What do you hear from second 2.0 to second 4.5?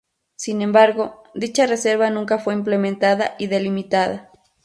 nunca fue implementada y delimitada.